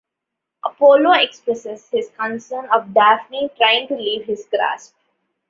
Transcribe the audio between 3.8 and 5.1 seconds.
to leave his grasp.